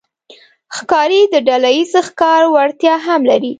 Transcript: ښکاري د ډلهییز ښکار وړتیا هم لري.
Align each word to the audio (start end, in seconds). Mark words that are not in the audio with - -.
ښکاري 0.75 1.21
د 1.33 1.35
ډلهییز 1.47 1.91
ښکار 2.07 2.41
وړتیا 2.53 2.95
هم 3.07 3.21
لري. 3.29 3.49